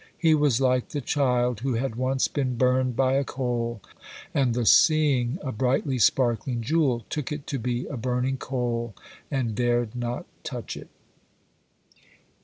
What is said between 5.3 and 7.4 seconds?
a brightly sparkling jewel, took